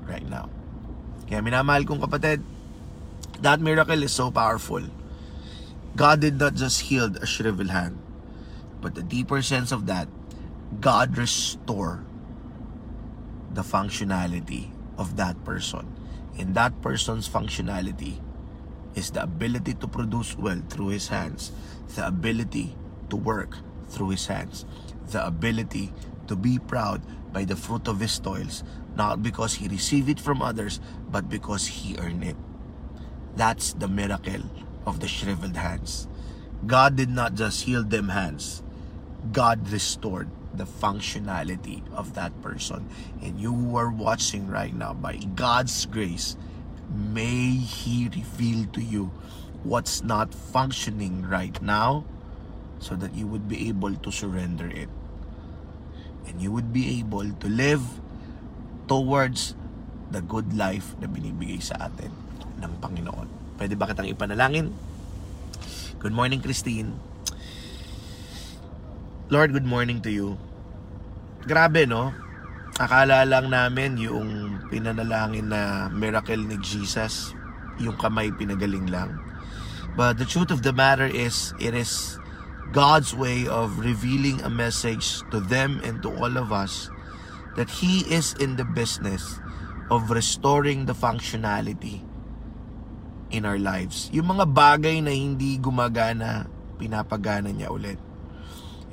right 0.05 0.25
now. 0.25 0.49
Kaya 1.29 1.41
minamahal 1.41 1.85
kong 1.85 2.01
kapatid, 2.01 2.41
that 3.41 3.59
miracle 3.59 4.03
is 4.03 4.11
so 4.11 4.31
powerful. 4.31 4.83
God 5.95 6.19
did 6.19 6.39
not 6.39 6.55
just 6.55 6.81
heal 6.81 7.15
a 7.17 7.25
shriveled 7.25 7.69
hand, 7.69 7.99
but 8.81 8.95
the 8.95 9.03
deeper 9.03 9.41
sense 9.41 9.71
of 9.71 9.85
that, 9.87 10.07
God 10.79 11.17
restore 11.17 12.03
the 13.51 13.61
functionality 13.61 14.71
of 14.97 15.15
that 15.15 15.43
person. 15.45 15.87
And 16.37 16.53
that 16.55 16.81
person's 16.81 17.29
functionality 17.29 18.19
is 18.95 19.11
the 19.11 19.23
ability 19.23 19.75
to 19.75 19.87
produce 19.87 20.37
wealth 20.37 20.69
through 20.69 20.87
his 20.89 21.07
hands, 21.07 21.51
the 21.95 22.07
ability 22.07 22.75
to 23.09 23.15
work 23.15 23.57
through 23.87 24.09
his 24.09 24.27
hands, 24.27 24.65
the 25.11 25.25
ability 25.25 25.93
to 26.27 26.35
be 26.35 26.59
proud 26.59 27.01
by 27.31 27.45
the 27.45 27.55
fruit 27.55 27.87
of 27.87 27.99
his 27.99 28.19
toils, 28.19 28.63
not 28.95 29.23
because 29.23 29.53
he 29.53 29.67
received 29.67 30.09
it 30.09 30.19
from 30.19 30.41
others, 30.41 30.79
but 31.09 31.29
because 31.29 31.67
he 31.67 31.95
earned 31.97 32.23
it. 32.23 32.35
That's 33.35 33.73
the 33.73 33.87
miracle 33.87 34.47
of 34.87 34.99
the 34.99 35.07
shriveled 35.07 35.57
hands. 35.59 36.07
God 36.65 36.95
did 36.95 37.09
not 37.09 37.35
just 37.35 37.63
heal 37.63 37.83
them 37.83 38.09
hands, 38.09 38.63
God 39.31 39.69
restored 39.69 40.29
the 40.53 40.63
functionality 40.63 41.83
of 41.91 42.15
that 42.15 42.31
person. 42.41 42.87
And 43.21 43.39
you 43.39 43.51
who 43.51 43.75
are 43.75 43.91
watching 43.91 44.47
right 44.47 44.73
now, 44.73 44.93
by 44.93 45.17
God's 45.35 45.85
grace, 45.85 46.37
may 46.89 47.51
He 47.51 48.07
reveal 48.07 48.65
to 48.71 48.81
you 48.81 49.11
what's 49.63 50.01
not 50.01 50.33
functioning 50.33 51.27
right 51.27 51.59
now 51.61 52.05
so 52.79 52.95
that 52.95 53.13
you 53.13 53.27
would 53.27 53.49
be 53.49 53.67
able 53.67 53.95
to 53.95 54.11
surrender 54.11 54.67
it. 54.67 54.89
And 56.25 56.41
you 56.41 56.51
would 56.51 56.71
be 56.71 56.99
able 56.99 57.29
to 57.29 57.47
live 57.47 57.83
towards 58.87 59.55
the 60.09 60.21
good 60.21 60.55
life 60.55 60.95
na 61.01 61.09
binibigay 61.09 61.59
sa 61.59 61.89
atin 61.91 62.24
ng 62.59 62.73
Panginoon. 62.79 63.59
Pwede 63.59 63.73
ba 63.75 63.87
kitang 63.87 64.07
ipanalangin? 64.09 64.71
Good 65.99 66.13
morning, 66.13 66.43
Christine. 66.43 66.95
Lord, 69.33 69.51
good 69.51 69.65
morning 69.65 70.03
to 70.05 70.11
you. 70.13 70.37
Grabe, 71.47 71.89
no? 71.89 72.13
akala 72.75 73.23
lang 73.23 73.55
namin 73.55 73.95
yung 73.95 74.59
pinanalangin 74.67 75.47
na 75.47 75.87
miracle 75.87 76.43
ni 76.43 76.59
Jesus, 76.59 77.31
yung 77.79 77.95
kamay 77.95 78.35
pinagaling 78.35 78.91
lang. 78.91 79.15
But 79.95 80.19
the 80.19 80.27
truth 80.27 80.51
of 80.51 80.59
the 80.59 80.75
matter 80.75 81.07
is, 81.07 81.55
it 81.55 81.71
is 81.71 82.19
God's 82.75 83.15
way 83.15 83.47
of 83.47 83.79
revealing 83.79 84.43
a 84.43 84.51
message 84.51 85.23
to 85.31 85.39
them 85.39 85.79
and 85.87 86.03
to 86.03 86.11
all 86.19 86.35
of 86.35 86.51
us 86.51 86.91
that 87.55 87.71
He 87.79 88.03
is 88.11 88.35
in 88.43 88.59
the 88.59 88.67
business 88.67 89.39
of 89.87 90.11
restoring 90.11 90.83
the 90.83 90.97
functionality 90.97 92.03
in 93.35 93.43
our 93.43 93.59
lives. 93.59 94.07
Yung 94.15 94.31
mga 94.31 94.47
bagay 94.47 95.03
na 95.03 95.11
hindi 95.11 95.59
gumagana, 95.59 96.47
pinapagana 96.79 97.51
niya 97.51 97.67
ulit. 97.67 97.99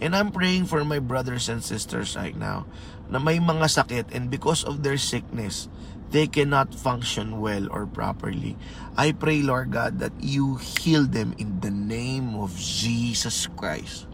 And 0.02 0.18
I'm 0.18 0.34
praying 0.34 0.66
for 0.66 0.82
my 0.82 0.98
brothers 0.98 1.46
and 1.46 1.62
sisters 1.62 2.18
right 2.18 2.34
now 2.34 2.66
na 3.06 3.22
may 3.22 3.38
mga 3.38 3.70
sakit 3.70 4.10
and 4.10 4.26
because 4.26 4.66
of 4.66 4.82
their 4.82 4.98
sickness, 4.98 5.70
they 6.10 6.26
cannot 6.26 6.74
function 6.74 7.38
well 7.38 7.70
or 7.70 7.86
properly. 7.86 8.58
I 8.98 9.14
pray, 9.14 9.46
Lord 9.46 9.70
God, 9.70 10.02
that 10.02 10.12
you 10.18 10.58
heal 10.58 11.06
them 11.06 11.38
in 11.38 11.62
the 11.62 11.70
name 11.70 12.34
of 12.34 12.58
Jesus 12.58 13.46
Christ. 13.54 14.10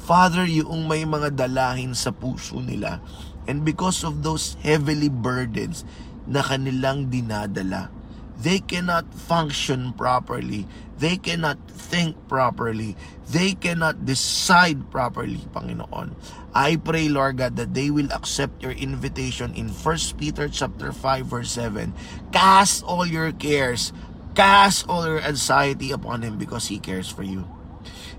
Father, 0.00 0.48
yung 0.48 0.88
may 0.88 1.04
mga 1.04 1.36
dalahin 1.36 1.92
sa 1.92 2.12
puso 2.12 2.60
nila 2.60 3.04
and 3.44 3.68
because 3.68 4.00
of 4.00 4.24
those 4.24 4.56
heavily 4.64 5.12
burdens 5.12 5.84
na 6.24 6.40
kanilang 6.40 7.12
dinadala, 7.12 7.92
they 8.40 8.58
cannot 8.58 9.12
function 9.14 9.92
properly 9.94 10.66
They 10.94 11.18
cannot 11.18 11.58
think 11.68 12.14
properly. 12.30 12.94
They 13.26 13.58
cannot 13.58 14.06
decide 14.06 14.90
properly, 14.94 15.42
Panginoon. 15.50 16.14
I 16.54 16.78
pray, 16.78 17.10
Lord 17.10 17.42
God, 17.42 17.58
that 17.58 17.74
they 17.74 17.90
will 17.90 18.06
accept 18.14 18.62
your 18.62 18.72
invitation 18.72 19.54
in 19.58 19.74
1 19.74 20.16
Peter 20.22 20.46
chapter 20.46 20.94
5 20.94 21.26
verse 21.26 21.50
7. 21.50 21.90
Cast 22.30 22.86
all 22.86 23.02
your 23.02 23.34
cares, 23.34 23.90
cast 24.38 24.86
all 24.86 25.02
your 25.02 25.18
anxiety 25.18 25.90
upon 25.90 26.22
him 26.22 26.38
because 26.38 26.70
he 26.70 26.78
cares 26.78 27.10
for 27.10 27.26
you. 27.26 27.42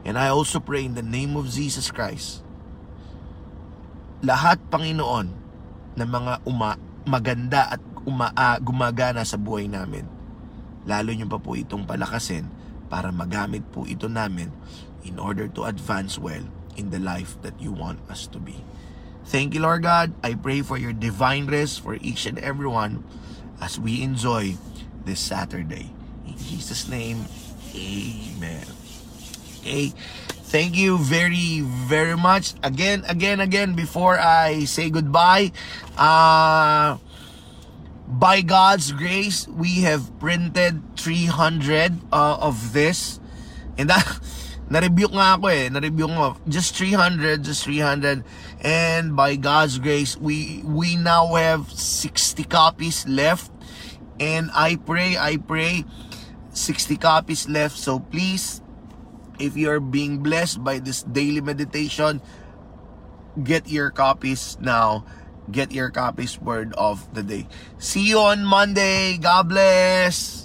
And 0.04 0.19
I 0.19 0.28
also 0.28 0.60
pray 0.60 0.84
in 0.84 0.99
the 0.99 1.06
name 1.06 1.39
of 1.39 1.47
Jesus 1.47 1.89
Christ. 1.89 2.43
Lahat, 4.19 4.60
Panginoon, 4.67 5.32
ng 5.95 6.10
mga 6.12 6.43
uma, 6.43 6.75
maganda 7.08 7.71
at 7.71 7.82
uma, 8.06 8.32
uh, 8.32 8.58
gumagana 8.62 9.26
sa 9.26 9.36
buhay 9.36 9.68
namin. 9.68 10.06
Lalo 10.86 11.12
niyo 11.12 11.26
pa 11.26 11.41
po 11.41 11.58
itong 11.58 11.84
palakasin 11.89 12.46
para 12.88 13.10
magamit 13.10 13.65
po 13.74 13.84
ito 13.89 14.06
namin 14.06 14.54
in 15.02 15.18
order 15.18 15.50
to 15.50 15.65
advance 15.65 16.22
well 16.22 16.46
in 16.78 16.94
the 16.94 17.02
life 17.02 17.36
that 17.41 17.58
you 17.58 17.74
want 17.74 17.98
us 18.08 18.30
to 18.30 18.38
be. 18.38 18.58
Thank 19.26 19.58
you, 19.58 19.65
Lord 19.65 19.82
God. 19.82 20.13
I 20.22 20.38
pray 20.38 20.62
for 20.62 20.78
your 20.78 20.94
divine 20.94 21.50
rest 21.50 21.82
for 21.82 21.98
each 21.98 22.30
and 22.30 22.38
every 22.38 22.70
one 22.70 23.02
as 23.58 23.82
we 23.82 24.06
enjoy 24.06 24.54
this 25.10 25.18
Saturday. 25.18 25.89
In 26.30 26.38
Jesus' 26.38 26.86
name, 26.86 27.26
Amen. 27.76 28.65
Okay. 29.60 29.91
Thank 30.48 30.78
you 30.78 30.98
very, 31.02 31.65
very 31.89 32.15
much. 32.15 32.54
Again, 32.63 33.04
again, 33.10 33.41
again, 33.41 33.74
before 33.74 34.15
I 34.15 34.63
say 34.63 34.89
goodbye, 34.89 35.52
uh, 35.98 36.96
by 38.08 38.41
God's 38.41 38.91
grace, 38.91 39.48
we 39.48 39.82
have 39.82 40.13
printed 40.20 40.98
300 40.98 41.94
uh, 42.13 42.38
of 42.39 42.74
this. 42.74 43.20
And 43.78 43.89
that, 43.89 44.06
na-review 44.70 45.10
nga 45.13 45.38
ako 45.38 45.48
eh, 45.50 45.70
na-review 45.70 46.10
ko. 46.10 46.38
Just 46.48 46.78
300, 46.78 47.44
just 47.44 47.65
300. 47.65 48.24
And 48.62 49.18
by 49.18 49.36
God's 49.36 49.78
grace, 49.78 50.18
we 50.18 50.62
we 50.65 50.96
now 50.98 51.34
have 51.34 51.70
60 51.70 52.46
copies 52.46 53.06
left. 53.10 53.50
And 54.18 54.50
I 54.56 54.78
pray, 54.80 55.18
I 55.18 55.38
pray, 55.38 55.84
60 56.56 56.98
copies 56.98 57.50
left. 57.50 57.76
So 57.76 58.00
please, 58.00 58.62
if 59.38 59.58
you're 59.58 59.84
being 59.84 60.24
blessed 60.24 60.63
by 60.63 60.80
this 60.80 61.04
daily 61.04 61.41
meditation, 61.41 62.22
get 63.44 63.68
your 63.68 63.91
copies 63.91 64.58
now 64.62 65.04
get 65.52 65.72
your 65.72 65.90
copies 65.90 66.40
word 66.40 66.74
of 66.78 67.14
the 67.14 67.24
day. 67.24 67.48
See 67.78 68.08
you 68.10 68.20
on 68.20 68.46
Monday. 68.46 69.18
God 69.18 69.50
bless. 69.50 70.45